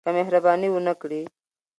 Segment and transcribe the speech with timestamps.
[0.05, 1.21] که مهرباني ونه کړي.